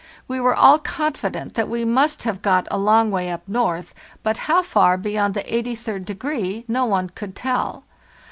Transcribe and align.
We 0.27 0.39
were 0.39 0.55
all 0.55 0.79
confident 0.79 1.53
that 1.53 1.69
we 1.69 1.85
must 1.85 2.23
have 2.23 2.41
got 2.41 2.67
a 2.71 2.77
long 2.79 3.11
way 3.11 3.29
up 3.29 3.43
north, 3.47 3.93
but 4.23 4.35
how 4.49 4.63
far 4.63 4.97
beyond 4.97 5.35
the 5.35 5.43
83d 5.43 6.05
degree 6.05 6.65
no 6.67 6.85
one 6.85 7.09
could 7.11 7.35
tell. 7.35 7.83